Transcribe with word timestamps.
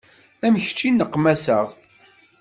Am 0.45 0.55
kečč 0.63 0.79
i 0.87 0.89
nneqmaseɣ. 0.91 1.65